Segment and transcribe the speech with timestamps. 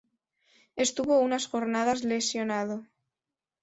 [0.85, 2.77] Estuvo unas jornadas lesionado.